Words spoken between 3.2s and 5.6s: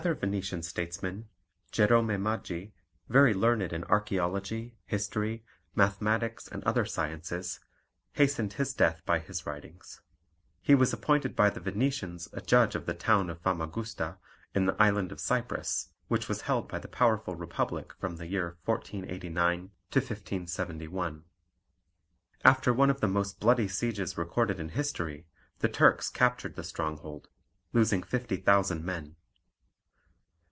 learned in archaeology, history,